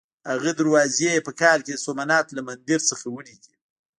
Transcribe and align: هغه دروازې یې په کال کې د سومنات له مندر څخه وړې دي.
هغه 0.31 0.51
دروازې 0.59 1.05
یې 1.15 1.25
په 1.27 1.31
کال 1.41 1.59
کې 1.65 1.73
د 1.73 1.79
سومنات 1.85 2.27
له 2.33 2.41
مندر 2.47 2.79
څخه 2.89 3.05
وړې 3.15 3.35
دي. 3.43 3.53